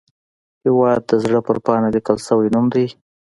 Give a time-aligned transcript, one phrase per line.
[0.63, 2.85] هیواد د زړه پر پاڼه لیکل شوی نوم دی